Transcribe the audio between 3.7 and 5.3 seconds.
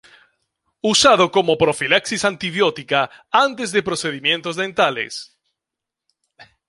de procedimientos dentales.